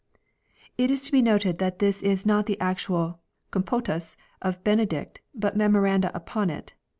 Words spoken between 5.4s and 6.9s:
Memoranda upon it.